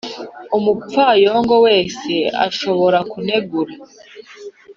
umupfayongo 0.57 1.55
wese 1.65 2.11
ashobora 2.45 2.99
kunegura, 3.11 3.73